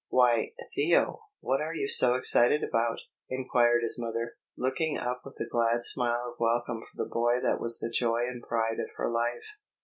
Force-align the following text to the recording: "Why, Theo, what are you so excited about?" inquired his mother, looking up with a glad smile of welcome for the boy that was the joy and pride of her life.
"Why, 0.09 0.53
Theo, 0.73 1.19
what 1.41 1.61
are 1.61 1.75
you 1.75 1.87
so 1.87 2.15
excited 2.15 2.63
about?" 2.63 3.01
inquired 3.29 3.83
his 3.83 3.99
mother, 3.99 4.35
looking 4.57 4.97
up 4.97 5.21
with 5.23 5.39
a 5.39 5.47
glad 5.47 5.85
smile 5.85 6.29
of 6.31 6.39
welcome 6.39 6.81
for 6.81 6.97
the 7.03 7.05
boy 7.07 7.39
that 7.43 7.61
was 7.61 7.77
the 7.77 7.91
joy 7.93 8.21
and 8.27 8.41
pride 8.41 8.79
of 8.79 8.89
her 8.97 9.11
life. 9.11 9.45